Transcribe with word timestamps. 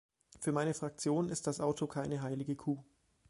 Für 0.39 0.51
meine 0.51 0.73
Fraktion 0.73 1.29
ist 1.29 1.45
das 1.45 1.61
Auto 1.61 1.85
keine 1.85 2.23
heilige 2.23 2.55
Kuh. 2.55 2.83